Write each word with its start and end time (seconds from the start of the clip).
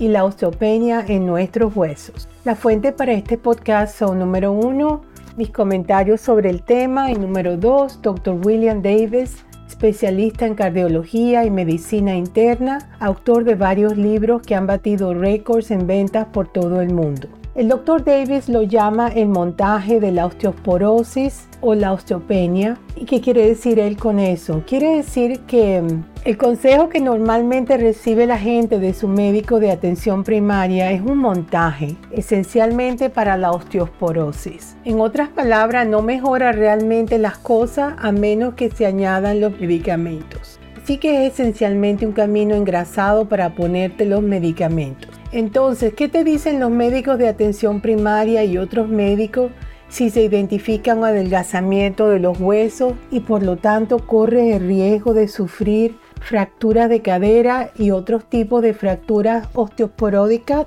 y 0.00 0.08
la 0.08 0.24
osteopenia 0.24 1.04
en 1.06 1.26
nuestros 1.26 1.76
huesos. 1.76 2.28
La 2.44 2.56
fuente 2.56 2.90
para 2.90 3.12
este 3.12 3.38
podcast 3.38 3.96
son 3.96 4.18
número 4.18 4.50
uno, 4.50 5.02
mis 5.36 5.50
comentarios 5.50 6.20
sobre 6.20 6.50
el 6.50 6.62
tema 6.62 7.12
y 7.12 7.14
número 7.14 7.56
dos, 7.56 8.02
Dr. 8.02 8.40
William 8.44 8.82
Davis, 8.82 9.44
especialista 9.68 10.46
en 10.46 10.54
cardiología 10.54 11.44
y 11.44 11.50
medicina 11.50 12.16
interna, 12.16 12.96
autor 12.98 13.44
de 13.44 13.54
varios 13.54 13.96
libros 13.96 14.42
que 14.42 14.56
han 14.56 14.66
batido 14.66 15.14
récords 15.14 15.70
en 15.70 15.86
ventas 15.86 16.26
por 16.32 16.48
todo 16.48 16.80
el 16.80 16.92
mundo. 16.92 17.28
El 17.56 17.68
Dr. 17.68 18.04
Davis 18.04 18.48
lo 18.48 18.62
llama 18.62 19.08
el 19.08 19.26
montaje 19.26 19.98
de 19.98 20.12
la 20.12 20.26
osteoporosis 20.26 21.48
o 21.60 21.74
la 21.74 21.92
osteopenia. 21.92 22.78
¿Y 22.94 23.06
qué 23.06 23.20
quiere 23.20 23.44
decir 23.44 23.80
él 23.80 23.96
con 23.96 24.20
eso? 24.20 24.62
Quiere 24.68 24.94
decir 24.94 25.40
que 25.40 25.82
mm, 25.82 26.04
el 26.24 26.38
consejo 26.38 26.88
que 26.88 27.00
normalmente 27.00 27.76
recibe 27.76 28.28
la 28.28 28.38
gente 28.38 28.78
de 28.78 28.94
su 28.94 29.08
médico 29.08 29.58
de 29.58 29.72
atención 29.72 30.22
primaria 30.22 30.92
es 30.92 31.00
un 31.00 31.18
montaje, 31.18 31.96
esencialmente 32.12 33.10
para 33.10 33.36
la 33.36 33.50
osteoporosis. 33.50 34.76
En 34.84 35.00
otras 35.00 35.28
palabras, 35.28 35.88
no 35.88 36.02
mejora 36.02 36.52
realmente 36.52 37.18
las 37.18 37.36
cosas 37.36 37.94
a 37.98 38.12
menos 38.12 38.54
que 38.54 38.70
se 38.70 38.86
añadan 38.86 39.40
los 39.40 39.58
medicamentos. 39.58 40.60
Así 40.80 40.98
que 40.98 41.26
es 41.26 41.32
esencialmente 41.34 42.06
un 42.06 42.12
camino 42.12 42.54
engrasado 42.54 43.28
para 43.28 43.56
ponerte 43.56 44.04
los 44.04 44.22
medicamentos. 44.22 45.09
Entonces, 45.32 45.94
¿qué 45.94 46.08
te 46.08 46.24
dicen 46.24 46.58
los 46.58 46.70
médicos 46.70 47.16
de 47.18 47.28
atención 47.28 47.80
primaria 47.80 48.44
y 48.44 48.58
otros 48.58 48.88
médicos 48.88 49.52
si 49.88 50.10
se 50.10 50.22
identifica 50.22 50.94
un 50.94 51.04
adelgazamiento 51.04 52.08
de 52.08 52.18
los 52.18 52.40
huesos 52.40 52.94
y 53.10 53.20
por 53.20 53.42
lo 53.42 53.56
tanto 53.56 53.98
corre 54.06 54.56
el 54.56 54.66
riesgo 54.66 55.14
de 55.14 55.28
sufrir 55.28 55.96
fracturas 56.20 56.88
de 56.88 57.00
cadera 57.00 57.70
y 57.76 57.92
otros 57.92 58.24
tipos 58.24 58.62
de 58.62 58.74
fracturas 58.74 59.48
osteoporóticas? 59.54 60.66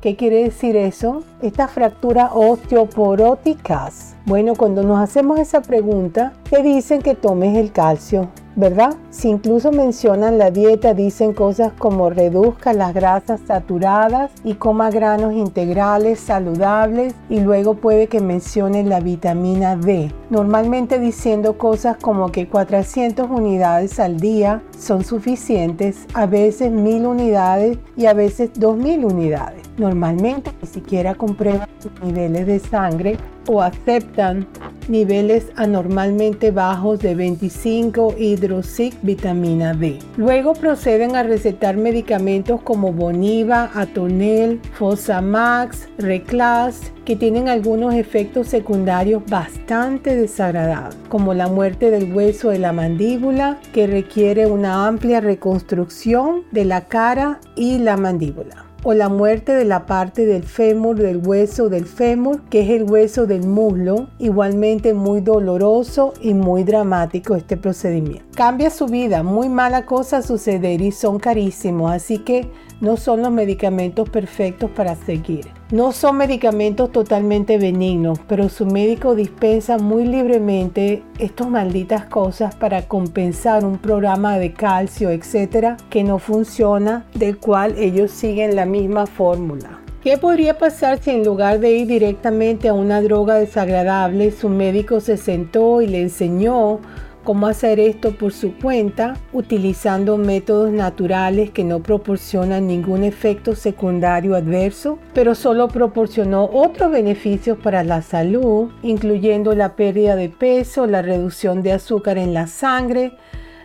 ¿Qué 0.00 0.16
quiere 0.16 0.44
decir 0.44 0.76
eso? 0.76 1.24
Estas 1.42 1.72
fracturas 1.72 2.30
osteoporóticas. 2.34 4.14
Bueno, 4.26 4.54
cuando 4.54 4.82
nos 4.82 5.00
hacemos 5.00 5.40
esa 5.40 5.60
pregunta, 5.60 6.34
te 6.50 6.62
dicen 6.62 7.02
que 7.02 7.14
tomes 7.14 7.56
el 7.56 7.72
calcio. 7.72 8.28
¿Verdad? 8.56 8.94
Si 9.10 9.28
incluso 9.28 9.72
mencionan 9.72 10.38
la 10.38 10.50
dieta, 10.50 10.94
dicen 10.94 11.32
cosas 11.32 11.72
como 11.78 12.10
reduzca 12.10 12.72
las 12.72 12.94
grasas 12.94 13.40
saturadas 13.46 14.30
y 14.44 14.54
coma 14.54 14.90
granos 14.90 15.34
integrales 15.34 16.20
saludables 16.20 17.14
y 17.28 17.40
luego 17.40 17.74
puede 17.74 18.06
que 18.06 18.20
mencionen 18.20 18.88
la 18.88 19.00
vitamina 19.00 19.76
D. 19.76 20.12
Normalmente 20.30 20.98
diciendo 20.98 21.58
cosas 21.58 21.96
como 21.96 22.30
que 22.30 22.48
400 22.48 23.30
unidades 23.30 23.98
al 24.00 24.18
día 24.18 24.62
son 24.78 25.04
suficientes, 25.04 26.06
a 26.14 26.26
veces 26.26 26.70
1000 26.70 27.06
unidades 27.06 27.78
y 27.96 28.06
a 28.06 28.14
veces 28.14 28.50
2000 28.54 29.04
unidades. 29.04 29.62
Normalmente 29.76 30.52
ni 30.62 30.68
siquiera 30.68 31.14
comprueban 31.14 31.68
sus 31.80 31.92
niveles 32.02 32.46
de 32.46 32.58
sangre 32.60 33.16
o 33.48 33.60
aceptan 33.60 34.46
niveles 34.88 35.46
anormalmente 35.56 36.50
bajos 36.50 37.00
de 37.00 37.14
25 37.14 38.14
hidroxic 38.18 38.94
vitamina 39.02 39.74
D. 39.74 39.98
Luego 40.16 40.54
proceden 40.54 41.16
a 41.16 41.22
recetar 41.22 41.76
medicamentos 41.76 42.60
como 42.62 42.92
Boniva, 42.92 43.70
Atonel, 43.74 44.60
Fosamax, 44.72 45.88
Reclas, 45.98 46.92
que 47.04 47.16
tienen 47.16 47.48
algunos 47.48 47.94
efectos 47.94 48.48
secundarios 48.48 49.22
bastante 49.28 50.16
desagradables, 50.16 50.96
como 51.08 51.34
la 51.34 51.48
muerte 51.48 51.90
del 51.90 52.12
hueso 52.12 52.50
de 52.50 52.58
la 52.58 52.72
mandíbula, 52.72 53.58
que 53.72 53.86
requiere 53.86 54.46
una 54.46 54.86
amplia 54.86 55.20
reconstrucción 55.20 56.44
de 56.50 56.64
la 56.64 56.86
cara 56.86 57.40
y 57.56 57.78
la 57.78 57.96
mandíbula 57.96 58.63
o 58.84 58.94
la 58.94 59.08
muerte 59.08 59.52
de 59.52 59.64
la 59.64 59.86
parte 59.86 60.26
del 60.26 60.44
fémur, 60.44 60.96
del 60.96 61.16
hueso 61.26 61.68
del 61.68 61.86
fémur, 61.86 62.42
que 62.50 62.60
es 62.60 62.70
el 62.70 62.88
hueso 62.88 63.26
del 63.26 63.46
muslo, 63.46 64.08
igualmente 64.18 64.94
muy 64.94 65.20
doloroso 65.20 66.12
y 66.20 66.34
muy 66.34 66.64
dramático 66.64 67.34
este 67.34 67.56
procedimiento. 67.56 68.24
Cambia 68.36 68.70
su 68.70 68.86
vida, 68.86 69.22
muy 69.22 69.48
mala 69.48 69.86
cosa 69.86 70.22
suceder 70.22 70.82
y 70.82 70.92
son 70.92 71.18
carísimos, 71.18 71.90
así 71.90 72.18
que 72.18 72.50
no 72.84 72.98
son 72.98 73.22
los 73.22 73.32
medicamentos 73.32 74.10
perfectos 74.10 74.70
para 74.70 74.94
seguir. 74.94 75.46
No 75.72 75.90
son 75.92 76.18
medicamentos 76.18 76.92
totalmente 76.92 77.56
benignos, 77.56 78.20
pero 78.28 78.50
su 78.50 78.66
médico 78.66 79.14
dispensa 79.14 79.78
muy 79.78 80.04
libremente 80.04 81.02
estas 81.18 81.48
malditas 81.48 82.04
cosas 82.04 82.54
para 82.54 82.86
compensar 82.86 83.64
un 83.64 83.78
programa 83.78 84.38
de 84.38 84.52
calcio, 84.52 85.10
etcétera, 85.10 85.78
que 85.88 86.04
no 86.04 86.18
funciona, 86.18 87.06
del 87.14 87.38
cual 87.38 87.74
ellos 87.78 88.10
siguen 88.10 88.54
la 88.54 88.66
misma 88.66 89.06
fórmula. 89.06 89.80
¿Qué 90.02 90.18
podría 90.18 90.58
pasar 90.58 90.98
si 90.98 91.12
en 91.12 91.24
lugar 91.24 91.60
de 91.60 91.70
ir 91.70 91.86
directamente 91.86 92.68
a 92.68 92.74
una 92.74 93.00
droga 93.00 93.36
desagradable, 93.36 94.30
su 94.30 94.50
médico 94.50 95.00
se 95.00 95.16
sentó 95.16 95.80
y 95.80 95.86
le 95.86 96.02
enseñó 96.02 96.80
cómo 97.24 97.46
hacer 97.46 97.80
esto 97.80 98.12
por 98.12 98.32
su 98.32 98.54
cuenta 98.54 99.16
utilizando 99.32 100.16
métodos 100.18 100.70
naturales 100.70 101.50
que 101.50 101.64
no 101.64 101.80
proporcionan 101.82 102.66
ningún 102.66 103.02
efecto 103.02 103.54
secundario 103.54 104.36
adverso, 104.36 104.98
pero 105.14 105.34
solo 105.34 105.68
proporcionó 105.68 106.44
otros 106.52 106.92
beneficios 106.92 107.58
para 107.58 107.82
la 107.82 108.02
salud, 108.02 108.70
incluyendo 108.82 109.54
la 109.54 109.74
pérdida 109.74 110.14
de 110.14 110.28
peso, 110.28 110.86
la 110.86 111.02
reducción 111.02 111.62
de 111.62 111.72
azúcar 111.72 112.18
en 112.18 112.34
la 112.34 112.46
sangre, 112.46 113.16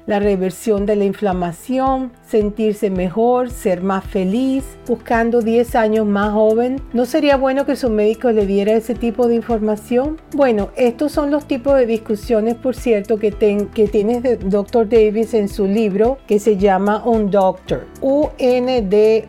la 0.06 0.20
reversión 0.20 0.86
de 0.86 0.96
la 0.96 1.06
inflamación, 1.06 2.12
sentirse 2.28 2.90
mejor, 2.90 3.50
ser 3.50 3.82
más 3.82 4.06
feliz, 4.06 4.64
buscando 4.88 5.42
10 5.42 5.76
años 5.76 6.06
más 6.06 6.34
joven. 6.34 6.82
¿No 6.94 7.06
sería 7.06 7.38
bueno 7.38 7.66
que 7.66 7.76
su 7.76 7.90
médico 7.90 8.32
le 8.32 8.46
diera 8.46 8.74
ese 8.74 8.96
tipo 8.96 9.28
de 9.28 9.36
información? 9.36 10.20
Bueno, 10.36 10.70
estos 10.76 11.12
son 11.12 11.32
los 11.32 11.46
tipos 11.46 11.76
de 11.78 11.86
discusiones, 11.86 12.56
por 12.56 12.76
cierto, 12.76 13.18
que, 13.18 13.32
que 13.74 13.88
tiene 13.88 14.22
Dr. 14.22 14.88
Davis 14.90 15.34
en 15.34 15.48
su 15.48 15.66
libro 15.66 16.18
que 16.28 16.40
se 16.40 16.58
llama 16.58 17.04
Un 17.06 17.30
Doctor. 17.32 17.86
U-N-D-O-C-T-O-R-E-D. 18.02 19.28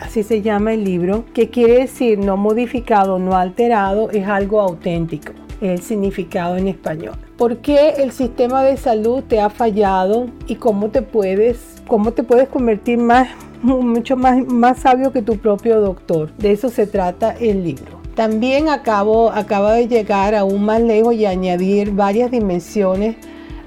Así 0.00 0.22
se 0.22 0.42
llama 0.42 0.74
el 0.74 0.84
libro, 0.84 1.24
que 1.34 1.50
quiere 1.50 1.78
decir 1.80 2.18
no 2.18 2.36
modificado, 2.36 3.18
no 3.18 3.36
alterado, 3.36 4.10
es 4.10 4.26
algo 4.26 4.60
auténtico 4.60 5.43
el 5.60 5.80
significado 5.80 6.56
en 6.56 6.68
español. 6.68 7.14
¿Por 7.36 7.58
qué 7.58 7.94
el 7.98 8.12
sistema 8.12 8.62
de 8.62 8.76
salud 8.76 9.22
te 9.22 9.40
ha 9.40 9.50
fallado 9.50 10.28
y 10.46 10.56
cómo 10.56 10.90
te 10.90 11.02
puedes, 11.02 11.82
cómo 11.86 12.12
te 12.12 12.22
puedes 12.22 12.48
convertir 12.48 12.98
más, 12.98 13.28
mucho 13.62 14.16
más, 14.16 14.44
más 14.46 14.78
sabio 14.78 15.12
que 15.12 15.22
tu 15.22 15.38
propio 15.38 15.80
doctor? 15.80 16.32
De 16.36 16.52
eso 16.52 16.68
se 16.68 16.86
trata 16.86 17.32
el 17.32 17.64
libro. 17.64 18.00
También 18.14 18.68
acabo, 18.68 19.30
acaba 19.30 19.74
de 19.74 19.88
llegar 19.88 20.34
aún 20.34 20.64
más 20.64 20.80
lejos 20.80 21.14
y 21.14 21.26
añadir 21.26 21.90
varias 21.90 22.30
dimensiones 22.30 23.16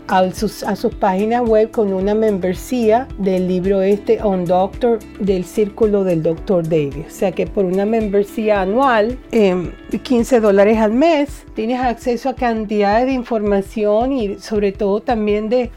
a 0.07 0.31
sus, 0.31 0.63
a 0.63 0.75
sus 0.75 0.93
páginas 0.95 1.47
web 1.47 1.71
con 1.71 1.93
una 1.93 2.13
membresía 2.13 3.07
del 3.17 3.47
libro 3.47 3.81
este 3.81 4.21
On 4.21 4.45
Doctor 4.45 4.99
del 5.19 5.43
Círculo 5.43 6.03
del 6.03 6.23
Dr. 6.23 6.63
Davis. 6.67 7.07
O 7.07 7.11
sea 7.11 7.31
que 7.31 7.45
por 7.45 7.65
una 7.65 7.85
membresía 7.85 8.61
anual, 8.61 9.17
15 9.31 10.35
em, 10.35 10.41
dólares 10.41 10.77
al 10.77 10.93
mes, 10.93 11.45
tienes 11.55 11.81
acceso 11.81 12.29
a 12.29 12.35
cantidades 12.35 13.05
de 13.05 13.13
información 13.13 14.11
y 14.13 14.35
sobre 14.39 14.71
todo 14.71 15.01
también 15.01 15.49
de 15.49 15.71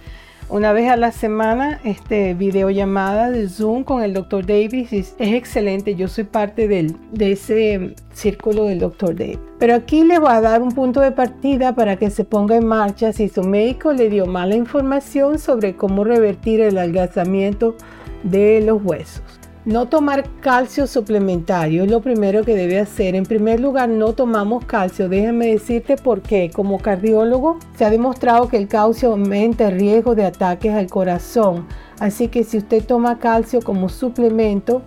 una 0.50 0.72
vez 0.72 0.90
a 0.90 0.96
la 0.96 1.12
semana, 1.12 1.80
este 1.84 2.34
videollamada 2.34 3.30
de 3.30 3.48
Zoom 3.48 3.84
con 3.84 4.02
el 4.02 4.12
Dr. 4.12 4.44
Davis 4.44 4.92
es, 4.92 5.14
excelente. 5.18 5.94
Yo 5.94 6.08
soy 6.08 6.24
parte 6.24 6.66
del, 6.66 6.96
de 7.12 7.32
ese 7.32 7.94
círculo 8.12 8.64
del 8.64 8.80
Dr. 8.80 9.14
Davis. 9.14 9.38
Pero 9.58 9.74
aquí 9.74 10.02
le 10.02 10.18
voy 10.18 10.32
a 10.32 10.40
dar 10.40 10.60
un 10.62 10.72
punto 10.72 11.00
de 11.00 11.12
partida 11.12 11.74
para 11.74 11.96
que 11.96 12.10
se 12.10 12.24
ponga 12.24 12.56
en 12.56 12.66
marcha 12.66 13.12
si 13.12 13.28
su 13.28 13.42
médico 13.42 13.92
le 13.92 14.10
dio 14.10 14.26
mala 14.26 14.56
información 14.56 15.38
sobre 15.38 15.76
cómo 15.76 16.04
revertir 16.04 16.60
el 16.60 16.78
adelgazamiento 16.78 17.76
de 18.24 18.60
los 18.60 18.82
huesos. 18.82 19.39
No 19.66 19.88
tomar 19.88 20.24
calcio 20.40 20.86
suplementario 20.86 21.84
es 21.84 21.90
lo 21.90 22.00
primero 22.00 22.44
que 22.44 22.56
debe 22.56 22.78
hacer. 22.80 23.14
En 23.14 23.26
primer 23.26 23.60
lugar, 23.60 23.90
no 23.90 24.14
tomamos 24.14 24.64
calcio. 24.64 25.10
Déjame 25.10 25.48
decirte 25.48 25.96
por 25.96 26.22
qué. 26.22 26.50
Como 26.50 26.78
cardiólogo, 26.78 27.58
se 27.76 27.84
ha 27.84 27.90
demostrado 27.90 28.48
que 28.48 28.56
el 28.56 28.68
calcio 28.68 29.10
aumenta 29.10 29.68
el 29.68 29.78
riesgo 29.78 30.14
de 30.14 30.24
ataques 30.24 30.72
al 30.72 30.86
corazón. 30.86 31.66
Así 31.98 32.28
que 32.28 32.42
si 32.42 32.56
usted 32.56 32.82
toma 32.84 33.18
calcio 33.18 33.60
como 33.60 33.90
suplemento, 33.90 34.82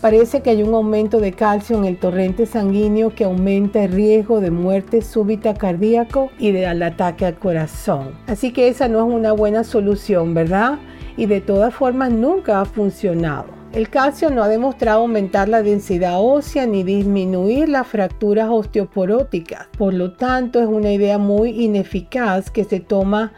Parece 0.00 0.42
que 0.42 0.50
hay 0.50 0.62
un 0.62 0.72
aumento 0.74 1.18
de 1.18 1.32
calcio 1.32 1.76
en 1.76 1.84
el 1.84 1.98
torrente 1.98 2.46
sanguíneo 2.46 3.12
que 3.16 3.24
aumenta 3.24 3.82
el 3.82 3.90
riesgo 3.90 4.40
de 4.40 4.52
muerte 4.52 5.02
súbita 5.02 5.54
cardíaco 5.54 6.30
y 6.38 6.52
del 6.52 6.84
ataque 6.84 7.26
al 7.26 7.36
corazón. 7.36 8.12
Así 8.28 8.52
que 8.52 8.68
esa 8.68 8.86
no 8.86 9.00
es 9.04 9.12
una 9.12 9.32
buena 9.32 9.64
solución, 9.64 10.34
¿verdad? 10.34 10.78
Y 11.16 11.26
de 11.26 11.40
todas 11.40 11.74
formas 11.74 12.12
nunca 12.12 12.60
ha 12.60 12.64
funcionado. 12.64 13.57
El 13.78 13.90
calcio 13.90 14.30
no 14.30 14.42
ha 14.42 14.48
demostrado 14.48 15.02
aumentar 15.02 15.48
la 15.48 15.62
densidad 15.62 16.20
ósea 16.20 16.66
ni 16.66 16.82
disminuir 16.82 17.68
las 17.68 17.86
fracturas 17.86 18.48
osteoporóticas. 18.50 19.68
Por 19.78 19.94
lo 19.94 20.14
tanto, 20.14 20.60
es 20.60 20.66
una 20.66 20.90
idea 20.90 21.16
muy 21.16 21.50
ineficaz 21.50 22.50
que 22.50 22.64
se 22.64 22.80
toma 22.80 23.32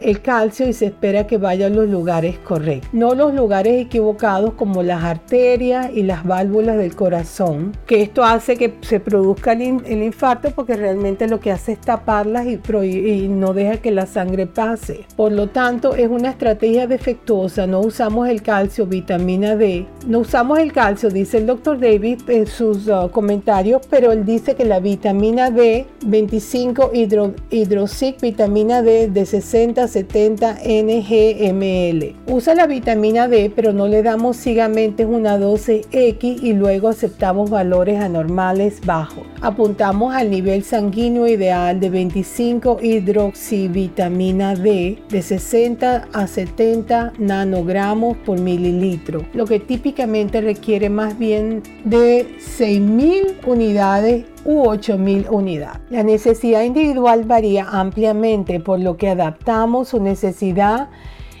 el 0.00 0.20
calcio 0.20 0.68
y 0.68 0.72
se 0.72 0.86
espera 0.86 1.26
que 1.26 1.38
vaya 1.38 1.66
a 1.66 1.70
los 1.70 1.88
lugares 1.88 2.38
correctos, 2.38 2.90
no 2.92 3.14
los 3.14 3.34
lugares 3.34 3.80
equivocados 3.80 4.54
como 4.54 4.82
las 4.82 5.02
arterias 5.02 5.90
y 5.92 6.02
las 6.02 6.24
válvulas 6.24 6.76
del 6.76 6.94
corazón, 6.94 7.72
que 7.86 8.02
esto 8.02 8.24
hace 8.24 8.56
que 8.56 8.74
se 8.80 9.00
produzca 9.00 9.52
el, 9.52 10.02
infarto 10.02 10.50
porque 10.50 10.74
realmente 10.74 11.28
lo 11.28 11.40
que 11.40 11.52
hace 11.52 11.72
es 11.72 11.80
taparlas 11.80 12.46
y, 12.46 12.60
y, 12.86 13.28
no 13.28 13.52
deja 13.52 13.78
que 13.78 13.90
la 13.90 14.06
sangre 14.06 14.46
pase. 14.46 15.06
Por 15.16 15.32
lo 15.32 15.48
tanto, 15.48 15.94
es 15.94 16.08
una 16.08 16.30
estrategia 16.30 16.86
defectuosa, 16.86 17.66
no 17.66 17.80
usamos 17.80 18.28
el 18.28 18.42
calcio, 18.42 18.86
vitamina 18.86 19.56
D, 19.56 19.86
no 20.08 20.20
usamos 20.20 20.58
el 20.58 20.72
calcio, 20.72 21.10
dice 21.10 21.36
el 21.36 21.46
doctor 21.46 21.78
David 21.78 22.22
en 22.28 22.46
sus 22.46 22.88
uh, 22.88 23.10
comentarios, 23.10 23.82
pero 23.90 24.10
él 24.10 24.24
dice 24.24 24.54
que 24.54 24.64
la 24.64 24.80
vitamina 24.80 25.50
D, 25.50 25.86
25 26.06 26.92
hidro, 26.94 27.34
vitamina 28.22 28.80
D 28.80 29.08
de 29.08 29.26
60 29.26 29.86
70 29.86 30.60
NGML. 30.64 32.16
Usa 32.26 32.54
la 32.54 32.66
vitamina 32.66 33.28
D, 33.28 33.52
pero 33.54 33.74
no 33.74 33.86
le 33.86 34.02
damos 34.02 34.38
ciegamente 34.38 35.04
una 35.04 35.36
dosis 35.36 35.86
X 35.92 36.42
y 36.42 36.54
luego 36.54 36.88
aceptamos 36.88 37.50
valores 37.50 38.00
anormales 38.00 38.80
bajos. 38.86 39.26
Apuntamos 39.42 40.14
al 40.14 40.30
nivel 40.30 40.64
sanguíneo 40.64 41.26
ideal 41.26 41.80
de 41.80 41.90
25 41.90 42.78
hidroxivitamina 42.80 44.54
D 44.54 45.02
de 45.10 45.20
60 45.22 46.08
a 46.14 46.26
70 46.26 47.12
nanogramos 47.18 48.16
por 48.24 48.40
mililitro, 48.40 49.26
lo 49.34 49.44
que 49.44 49.60
típicamente 49.60 49.97
requiere 50.40 50.90
más 50.90 51.18
bien 51.18 51.62
de 51.84 52.36
6.000 52.38 53.46
unidades 53.46 54.26
u 54.44 54.62
8.000 54.64 55.26
unidades. 55.30 55.80
La 55.90 56.02
necesidad 56.02 56.62
individual 56.62 57.24
varía 57.24 57.66
ampliamente, 57.68 58.60
por 58.60 58.78
lo 58.78 58.96
que 58.96 59.08
adaptamos 59.08 59.88
su 59.88 60.00
necesidad 60.00 60.88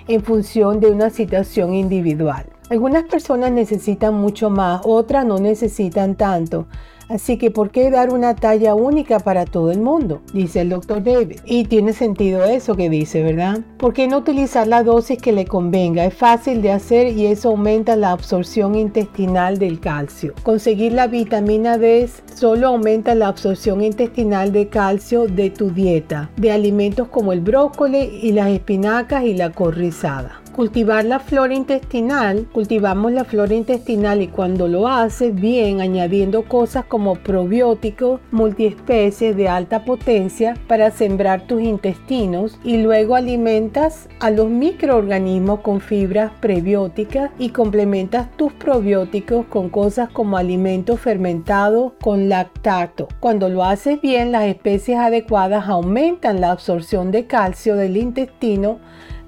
en 0.08 0.22
función 0.22 0.80
de 0.80 0.88
una 0.90 1.10
situación 1.10 1.72
individual. 1.72 2.46
Algunas 2.70 3.04
personas 3.04 3.52
necesitan 3.52 4.14
mucho 4.14 4.50
más, 4.50 4.80
otras 4.84 5.24
no 5.24 5.38
necesitan 5.38 6.16
tanto. 6.16 6.66
Así 7.08 7.38
que, 7.38 7.50
¿por 7.50 7.70
qué 7.70 7.90
dar 7.90 8.12
una 8.12 8.34
talla 8.34 8.74
única 8.74 9.18
para 9.18 9.46
todo 9.46 9.70
el 9.70 9.80
mundo? 9.80 10.20
Dice 10.32 10.60
el 10.60 10.68
doctor 10.68 11.02
David. 11.02 11.40
Y 11.44 11.64
tiene 11.64 11.92
sentido 11.92 12.44
eso 12.44 12.74
que 12.74 12.90
dice, 12.90 13.22
¿verdad? 13.22 13.60
¿Por 13.78 13.94
qué 13.94 14.06
no 14.08 14.18
utilizar 14.18 14.66
la 14.66 14.82
dosis 14.82 15.18
que 15.18 15.32
le 15.32 15.46
convenga? 15.46 16.04
Es 16.04 16.14
fácil 16.14 16.60
de 16.60 16.72
hacer 16.72 17.16
y 17.16 17.26
eso 17.26 17.50
aumenta 17.50 17.96
la 17.96 18.12
absorción 18.12 18.74
intestinal 18.74 19.58
del 19.58 19.80
calcio. 19.80 20.34
Conseguir 20.42 20.92
la 20.92 21.06
vitamina 21.06 21.78
D 21.78 22.08
solo 22.34 22.68
aumenta 22.68 23.14
la 23.14 23.28
absorción 23.28 23.82
intestinal 23.82 24.52
de 24.52 24.68
calcio 24.68 25.26
de 25.26 25.50
tu 25.50 25.70
dieta, 25.70 26.30
de 26.36 26.52
alimentos 26.52 27.08
como 27.08 27.32
el 27.32 27.40
brócoli 27.40 28.20
y 28.22 28.32
las 28.32 28.48
espinacas 28.48 29.24
y 29.24 29.34
la 29.34 29.50
corrizada 29.50 30.42
cultivar 30.58 31.04
la 31.04 31.20
flora 31.20 31.54
intestinal, 31.54 32.48
cultivamos 32.50 33.12
la 33.12 33.22
flora 33.22 33.54
intestinal 33.54 34.22
y 34.22 34.26
cuando 34.26 34.66
lo 34.66 34.88
haces 34.88 35.32
bien 35.32 35.80
añadiendo 35.80 36.42
cosas 36.48 36.84
como 36.84 37.14
probióticos 37.14 38.20
multiespecies 38.32 39.36
de 39.36 39.48
alta 39.48 39.84
potencia 39.84 40.56
para 40.66 40.90
sembrar 40.90 41.42
tus 41.42 41.62
intestinos 41.62 42.58
y 42.64 42.78
luego 42.78 43.14
alimentas 43.14 44.08
a 44.18 44.32
los 44.32 44.48
microorganismos 44.48 45.60
con 45.60 45.80
fibras 45.80 46.32
prebióticas 46.40 47.30
y 47.38 47.50
complementas 47.50 48.28
tus 48.36 48.52
probióticos 48.52 49.46
con 49.46 49.68
cosas 49.68 50.08
como 50.10 50.38
alimentos 50.38 50.98
fermentados 50.98 51.92
con 52.02 52.28
lactato. 52.28 53.06
Cuando 53.20 53.48
lo 53.48 53.62
haces 53.62 54.00
bien, 54.00 54.32
las 54.32 54.46
especies 54.46 54.98
adecuadas 54.98 55.68
aumentan 55.68 56.40
la 56.40 56.50
absorción 56.50 57.12
de 57.12 57.28
calcio 57.28 57.76
del 57.76 57.96
intestino 57.96 58.80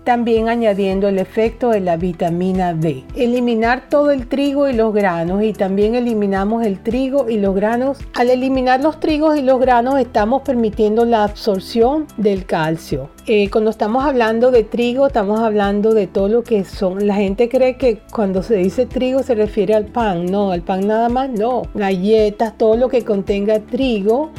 también 0.05 0.49
añadiendo 0.49 1.09
el 1.09 1.19
efecto 1.19 1.71
de 1.71 1.81
la 1.81 1.97
vitamina 1.97 2.75
D. 2.75 3.05
Eliminar 3.15 3.89
todo 3.89 4.11
el 4.11 4.27
trigo 4.27 4.69
y 4.69 4.73
los 4.73 4.95
granos 4.95 5.43
y 5.43 5.53
también 5.53 5.95
eliminamos 5.95 6.65
el 6.65 6.83
trigo 6.83 7.29
y 7.29 7.39
los 7.39 7.55
granos. 7.55 7.99
Al 8.15 8.31
eliminar 8.31 8.81
los 8.81 9.01
trigos 9.01 9.39
y 9.39 9.43
los 9.43 9.61
granos 9.61 9.99
estamos 9.99 10.43
permitiendo 10.43 11.05
la 11.05 11.25
absorción 11.25 12.07
del 12.17 12.47
calcio. 12.47 13.11
Eh, 13.27 13.51
cuando 13.51 13.71
estamos 13.71 14.05
hablando 14.05 14.51
de 14.51 14.65
trigo 14.65 15.07
estamos 15.07 15.41
hablando 15.41 15.95
de 15.95 16.07
todo 16.07 16.29
lo 16.29 16.43
que 16.43 16.65
son. 16.65 17.07
La 17.07 17.15
gente 17.15 17.49
cree 17.49 17.77
que 17.77 18.01
cuando 18.13 18.43
se 18.43 18.57
dice 18.57 18.87
trigo 18.87 19.23
se 19.23 19.35
refiere 19.35 19.75
al 19.75 19.87
pan. 19.87 20.27
No, 20.27 20.51
al 20.51 20.63
pan 20.63 20.87
nada 20.87 21.09
más 21.09 21.31
no. 21.31 21.63
Galletas, 21.75 22.57
todo 22.57 22.77
lo 22.77 22.89
que 22.89 23.05
contenga 23.05 23.61
trigo 23.61 24.31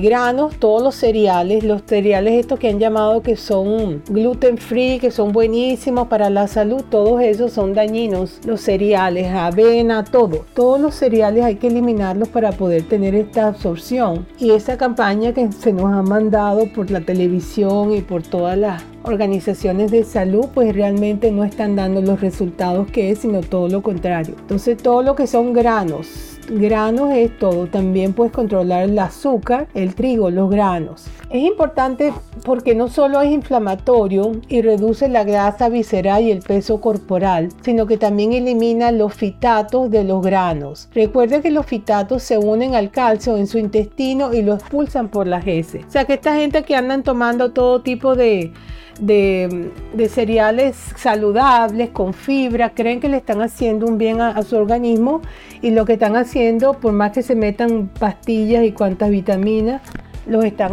granos, 0.00 0.56
todos 0.56 0.82
los 0.82 0.94
cereales, 0.94 1.62
los 1.62 1.82
cereales 1.86 2.34
estos 2.34 2.58
que 2.58 2.68
han 2.68 2.78
llamado 2.78 3.22
que 3.22 3.36
son 3.36 4.02
gluten 4.08 4.58
free, 4.58 4.98
que 4.98 5.10
son 5.10 5.32
buenísimos 5.32 6.08
para 6.08 6.28
la 6.28 6.48
salud, 6.48 6.82
todos 6.90 7.22
esos 7.22 7.52
son 7.52 7.72
dañinos. 7.72 8.40
Los 8.44 8.60
cereales, 8.60 9.32
avena, 9.32 10.04
todo. 10.04 10.44
Todos 10.54 10.80
los 10.80 10.94
cereales 10.94 11.44
hay 11.44 11.56
que 11.56 11.68
eliminarlos 11.68 12.28
para 12.28 12.52
poder 12.52 12.82
tener 12.82 13.14
esta 13.14 13.48
absorción. 13.48 14.26
Y 14.38 14.50
esa 14.50 14.76
campaña 14.76 15.32
que 15.32 15.50
se 15.52 15.72
nos 15.72 15.92
ha 15.92 16.02
mandado 16.02 16.66
por 16.72 16.90
la 16.90 17.00
televisión 17.00 17.92
y 17.92 18.00
por 18.00 18.22
todas 18.22 18.58
las 18.58 18.82
organizaciones 19.06 19.90
de 19.90 20.02
salud 20.04 20.46
pues 20.52 20.74
realmente 20.74 21.30
no 21.30 21.44
están 21.44 21.76
dando 21.76 22.02
los 22.02 22.20
resultados 22.20 22.90
que 22.90 23.10
es, 23.10 23.20
sino 23.20 23.40
todo 23.40 23.68
lo 23.68 23.82
contrario. 23.82 24.34
Entonces 24.38 24.76
todo 24.76 25.02
lo 25.02 25.14
que 25.14 25.26
son 25.26 25.52
granos, 25.52 26.35
granos 26.46 27.12
es 27.12 27.36
todo. 27.38 27.66
También 27.66 28.12
puedes 28.12 28.32
controlar 28.32 28.84
el 28.84 28.98
azúcar, 28.98 29.68
el 29.74 29.94
trigo, 29.94 30.30
los 30.30 30.50
granos. 30.50 31.06
Es 31.30 31.42
importante 31.42 32.12
porque 32.44 32.74
no 32.74 32.88
solo 32.88 33.20
es 33.20 33.30
inflamatorio 33.30 34.32
y 34.48 34.62
reduce 34.62 35.08
la 35.08 35.24
grasa 35.24 35.68
visceral 35.68 36.22
y 36.22 36.30
el 36.30 36.40
peso 36.40 36.80
corporal, 36.80 37.48
sino 37.62 37.86
que 37.86 37.96
también 37.96 38.32
elimina 38.32 38.92
los 38.92 39.14
fitatos 39.14 39.90
de 39.90 40.04
los 40.04 40.22
granos. 40.22 40.88
Recuerde 40.94 41.42
que 41.42 41.50
los 41.50 41.66
fitatos 41.66 42.22
se 42.22 42.38
unen 42.38 42.74
al 42.74 42.90
calcio 42.90 43.36
en 43.36 43.46
su 43.46 43.58
intestino 43.58 44.32
y 44.32 44.42
lo 44.42 44.54
expulsan 44.54 45.08
por 45.08 45.26
las 45.26 45.46
heces. 45.46 45.84
O 45.86 45.90
sea 45.90 46.04
que 46.04 46.14
esta 46.14 46.36
gente 46.36 46.62
que 46.62 46.76
andan 46.76 47.02
tomando 47.02 47.52
todo 47.52 47.82
tipo 47.82 48.14
de 48.14 48.52
de, 49.00 49.70
cereales 50.08 50.76
saludables, 50.96 51.90
con 51.90 52.14
fibra, 52.14 52.70
creen 52.70 53.00
que 53.00 53.08
le 53.08 53.18
están 53.18 53.42
haciendo 53.42 53.86
un 53.86 53.98
bien 53.98 54.20
a, 54.20 54.42
su 54.42 54.56
organismo 54.56 55.22
y 55.62 55.70
lo 55.70 55.84
que 55.84 55.94
están 55.94 56.16
haciendo, 56.16 56.74
por 56.74 56.92
más 56.92 57.12
que 57.12 57.22
se 57.22 57.34
metan 57.34 57.88
pastillas 57.98 58.64
y 58.64 58.72
cuantas 58.72 59.10
vitaminas, 59.10 59.82
los 60.26 60.44
están, 60.44 60.72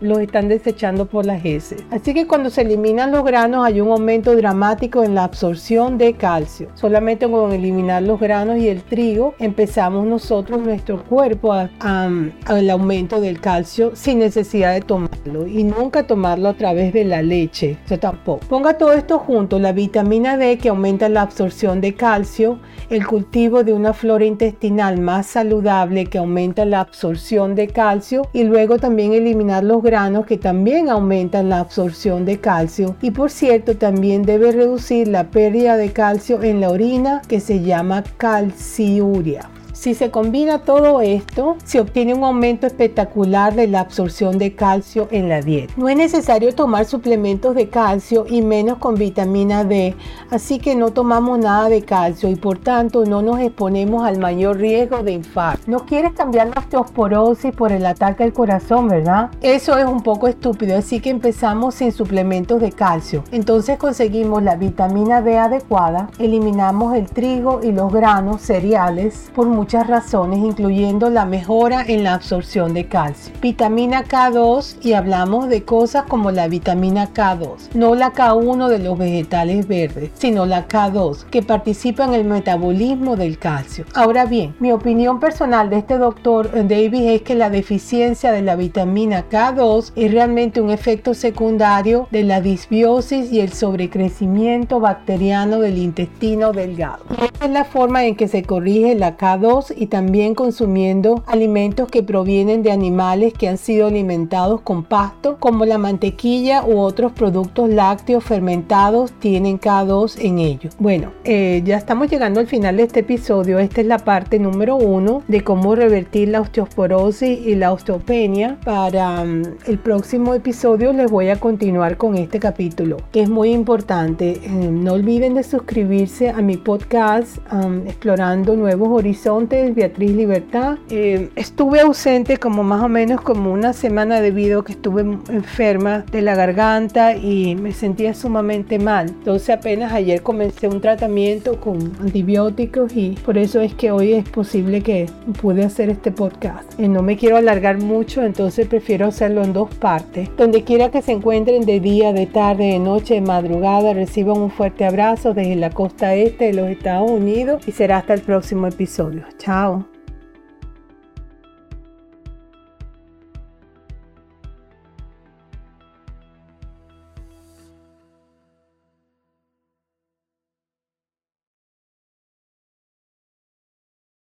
los 0.00 0.18
están 0.18 0.48
desechando 0.48 1.06
por 1.06 1.26
las 1.26 1.44
heces. 1.44 1.84
Así 1.90 2.14
que 2.14 2.26
cuando 2.26 2.50
se 2.50 2.62
eliminan 2.62 3.12
los 3.12 3.24
granos 3.24 3.64
hay 3.64 3.80
un 3.80 3.90
aumento 3.90 4.34
dramático 4.34 5.02
en 5.02 5.14
la 5.14 5.24
absorción 5.24 5.98
de 5.98 6.14
calcio. 6.14 6.68
Solamente 6.74 7.30
con 7.30 7.52
eliminar 7.52 8.02
los 8.02 8.20
granos 8.20 8.58
y 8.58 8.68
el 8.68 8.82
trigo 8.82 9.34
empezamos 9.38 10.06
nosotros, 10.06 10.60
nuestro 10.60 11.02
cuerpo, 11.04 11.52
al 11.52 12.70
aumento 12.70 13.20
del 13.20 13.40
calcio 13.40 13.92
sin 13.94 14.18
necesidad 14.18 14.74
de 14.74 14.80
tomarlo 14.80 15.46
y 15.46 15.64
nunca 15.64 16.06
tomarlo 16.06 16.48
a 16.48 16.54
través 16.54 16.92
de 16.92 17.04
la 17.04 17.22
leche. 17.22 17.78
Eso 17.84 17.98
tampoco. 17.98 18.46
Ponga 18.48 18.76
todo 18.76 18.92
esto 18.92 19.18
junto, 19.18 19.58
la 19.58 19.72
vitamina 19.72 20.36
D 20.36 20.58
que 20.58 20.68
aumenta 20.68 21.08
la 21.08 21.22
absorción 21.22 21.80
de 21.80 21.94
calcio, 21.94 22.58
el 22.88 23.06
cultivo 23.06 23.64
de 23.64 23.72
una 23.72 23.92
flora 23.92 24.24
intestinal 24.24 25.00
más 25.00 25.26
saludable 25.26 26.06
que 26.06 26.18
aumenta 26.18 26.64
la 26.64 26.80
absorción 26.80 27.54
de 27.54 27.68
calcio 27.68 28.28
y 28.32 28.44
luego 28.44 28.78
también 28.80 29.12
eliminar 29.12 29.62
los 29.62 29.82
granos 29.82 30.26
que 30.26 30.38
también 30.38 30.88
aumentan 30.88 31.48
la 31.48 31.60
absorción 31.60 32.24
de 32.24 32.40
calcio 32.40 32.96
y 33.00 33.12
por 33.12 33.30
cierto 33.30 33.76
también 33.76 34.22
debe 34.22 34.52
reducir 34.52 35.08
la 35.08 35.30
pérdida 35.30 35.76
de 35.76 35.92
calcio 35.92 36.42
en 36.42 36.60
la 36.60 36.70
orina 36.70 37.22
que 37.28 37.40
se 37.40 37.60
llama 37.60 38.02
calciuria. 38.16 39.48
Si 39.80 39.94
se 39.94 40.10
combina 40.10 40.58
todo 40.58 41.00
esto, 41.00 41.56
se 41.64 41.80
obtiene 41.80 42.12
un 42.12 42.22
aumento 42.22 42.66
espectacular 42.66 43.54
de 43.54 43.66
la 43.66 43.80
absorción 43.80 44.36
de 44.36 44.54
calcio 44.54 45.08
en 45.10 45.30
la 45.30 45.40
dieta. 45.40 45.72
No 45.78 45.88
es 45.88 45.96
necesario 45.96 46.54
tomar 46.54 46.84
suplementos 46.84 47.54
de 47.54 47.70
calcio 47.70 48.26
y 48.28 48.42
menos 48.42 48.76
con 48.76 48.96
vitamina 48.96 49.64
D, 49.64 49.96
así 50.28 50.58
que 50.58 50.74
no 50.74 50.90
tomamos 50.90 51.38
nada 51.38 51.70
de 51.70 51.80
calcio 51.80 52.28
y 52.28 52.36
por 52.36 52.58
tanto 52.58 53.06
no 53.06 53.22
nos 53.22 53.40
exponemos 53.40 54.04
al 54.04 54.18
mayor 54.18 54.58
riesgo 54.58 55.02
de 55.02 55.12
infarto. 55.12 55.62
No 55.66 55.86
quieres 55.86 56.12
cambiar 56.12 56.48
la 56.48 56.60
osteoporosis 56.60 57.54
por 57.54 57.72
el 57.72 57.86
ataque 57.86 58.24
al 58.24 58.34
corazón, 58.34 58.86
¿verdad? 58.86 59.30
Eso 59.40 59.78
es 59.78 59.86
un 59.86 60.02
poco 60.02 60.28
estúpido, 60.28 60.76
así 60.76 61.00
que 61.00 61.08
empezamos 61.08 61.76
sin 61.76 61.90
suplementos 61.90 62.60
de 62.60 62.72
calcio. 62.72 63.24
Entonces 63.32 63.78
conseguimos 63.78 64.42
la 64.42 64.56
vitamina 64.56 65.22
D 65.22 65.38
adecuada, 65.38 66.10
eliminamos 66.18 66.94
el 66.94 67.06
trigo 67.06 67.60
y 67.62 67.72
los 67.72 67.90
granos 67.90 68.42
cereales 68.42 69.30
por 69.34 69.46
muchas 69.70 69.86
razones, 69.86 70.40
incluyendo 70.40 71.10
la 71.10 71.24
mejora 71.24 71.84
en 71.86 72.02
la 72.02 72.14
absorción 72.14 72.74
de 72.74 72.86
calcio. 72.86 73.32
Vitamina 73.40 74.02
K2 74.02 74.78
y 74.82 74.94
hablamos 74.94 75.48
de 75.48 75.62
cosas 75.62 76.06
como 76.08 76.32
la 76.32 76.48
vitamina 76.48 77.14
K2, 77.14 77.74
no 77.74 77.94
la 77.94 78.12
K1 78.12 78.66
de 78.66 78.80
los 78.80 78.98
vegetales 78.98 79.68
verdes, 79.68 80.10
sino 80.14 80.44
la 80.44 80.66
K2 80.66 81.22
que 81.26 81.42
participa 81.42 82.02
en 82.02 82.14
el 82.14 82.24
metabolismo 82.24 83.14
del 83.14 83.38
calcio. 83.38 83.84
Ahora 83.94 84.24
bien, 84.24 84.56
mi 84.58 84.72
opinión 84.72 85.20
personal 85.20 85.70
de 85.70 85.78
este 85.78 85.98
doctor 85.98 86.50
David 86.52 87.08
es 87.08 87.22
que 87.22 87.36
la 87.36 87.48
deficiencia 87.48 88.32
de 88.32 88.42
la 88.42 88.56
vitamina 88.56 89.28
K2 89.28 89.92
es 89.94 90.10
realmente 90.10 90.60
un 90.60 90.70
efecto 90.70 91.14
secundario 91.14 92.08
de 92.10 92.24
la 92.24 92.40
disbiosis 92.40 93.30
y 93.30 93.38
el 93.38 93.52
sobrecrecimiento 93.52 94.80
bacteriano 94.80 95.60
del 95.60 95.78
intestino 95.78 96.50
delgado. 96.50 97.04
Esta 97.22 97.44
es 97.44 97.52
la 97.52 97.64
forma 97.64 98.04
en 98.04 98.16
que 98.16 98.26
se 98.26 98.42
corrige 98.42 98.96
la 98.96 99.16
K2 99.16 99.59
y 99.76 99.86
también 99.86 100.34
consumiendo 100.34 101.22
alimentos 101.26 101.88
que 101.88 102.02
provienen 102.02 102.62
de 102.62 102.72
animales 102.72 103.32
que 103.34 103.48
han 103.48 103.58
sido 103.58 103.88
alimentados 103.88 104.60
con 104.62 104.84
pasto, 104.84 105.36
como 105.38 105.64
la 105.64 105.78
mantequilla 105.78 106.64
u 106.64 106.78
otros 106.78 107.12
productos 107.12 107.68
lácteos 107.68 108.24
fermentados 108.24 109.12
tienen 109.12 109.60
K2 109.60 110.16
en 110.20 110.38
ellos. 110.38 110.74
Bueno, 110.78 111.12
eh, 111.24 111.62
ya 111.64 111.76
estamos 111.76 112.10
llegando 112.10 112.40
al 112.40 112.46
final 112.46 112.76
de 112.76 112.84
este 112.84 113.00
episodio. 113.00 113.58
Esta 113.58 113.80
es 113.80 113.86
la 113.86 113.98
parte 113.98 114.38
número 114.38 114.76
uno 114.76 115.22
de 115.28 115.42
cómo 115.42 115.74
revertir 115.74 116.28
la 116.28 116.40
osteoporosis 116.40 117.46
y 117.46 117.54
la 117.54 117.72
osteopenia. 117.72 118.58
Para 118.64 119.24
mm, 119.24 119.42
el 119.66 119.78
próximo 119.78 120.34
episodio 120.34 120.92
les 120.92 121.10
voy 121.10 121.28
a 121.28 121.36
continuar 121.36 121.96
con 121.96 122.16
este 122.16 122.38
capítulo, 122.38 122.96
que 123.12 123.22
es 123.22 123.28
muy 123.28 123.52
importante. 123.52 124.40
Eh, 124.42 124.48
no 124.48 124.94
olviden 124.94 125.34
de 125.34 125.42
suscribirse 125.42 126.30
a 126.30 126.40
mi 126.40 126.56
podcast 126.56 127.38
um, 127.52 127.86
Explorando 127.86 128.56
Nuevos 128.56 128.88
Horizontes, 128.90 129.49
Beatriz 129.50 130.12
Libertad. 130.12 130.78
Eh, 130.90 131.28
estuve 131.34 131.80
ausente 131.80 132.36
como 132.36 132.62
más 132.62 132.82
o 132.84 132.88
menos 132.88 133.20
como 133.20 133.52
una 133.52 133.72
semana 133.72 134.20
debido 134.20 134.60
a 134.60 134.64
que 134.64 134.72
estuve 134.72 135.02
enferma 135.02 136.04
de 136.12 136.22
la 136.22 136.36
garganta 136.36 137.16
y 137.16 137.56
me 137.56 137.72
sentía 137.72 138.14
sumamente 138.14 138.78
mal. 138.78 139.08
Entonces 139.08 139.50
apenas 139.50 139.92
ayer 139.92 140.22
comencé 140.22 140.68
un 140.68 140.80
tratamiento 140.80 141.60
con 141.60 141.92
antibióticos 142.00 142.96
y 142.96 143.18
por 143.24 143.38
eso 143.38 143.60
es 143.60 143.74
que 143.74 143.90
hoy 143.90 144.12
es 144.12 144.28
posible 144.28 144.82
que 144.82 145.06
pude 145.40 145.64
hacer 145.64 145.90
este 145.90 146.12
podcast. 146.12 146.78
Eh, 146.78 146.88
no 146.88 147.02
me 147.02 147.16
quiero 147.16 147.36
alargar 147.36 147.78
mucho, 147.78 148.22
entonces 148.22 148.68
prefiero 148.68 149.06
hacerlo 149.06 149.42
en 149.42 149.52
dos 149.52 149.74
partes. 149.74 150.28
Donde 150.36 150.62
quiera 150.62 150.90
que 150.90 151.02
se 151.02 151.12
encuentren 151.12 151.66
de 151.66 151.80
día, 151.80 152.12
de 152.12 152.26
tarde, 152.26 152.66
de 152.66 152.78
noche, 152.78 153.14
de 153.14 153.20
madrugada, 153.20 153.94
reciban 153.94 154.38
un 154.38 154.50
fuerte 154.50 154.84
abrazo 154.84 155.34
desde 155.34 155.56
la 155.56 155.70
costa 155.70 156.14
este 156.14 156.46
de 156.46 156.52
los 156.54 156.68
Estados 156.68 157.10
Unidos 157.10 157.66
y 157.66 157.72
será 157.72 157.98
hasta 157.98 158.14
el 158.14 158.20
próximo 158.20 158.68
episodio. 158.68 159.24
Tchau! 159.40 159.89